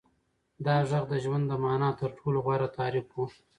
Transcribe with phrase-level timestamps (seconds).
[0.65, 3.19] دا غږ د ژوند د مانا تر ټولو غوره تعریف و.